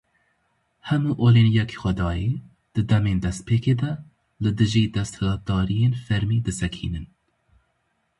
[0.89, 2.31] Hemû olên yekxwedayî,
[2.73, 3.91] di demên destpêkê de
[4.43, 7.05] li dijî desthilatdariyên fermî disekinîn.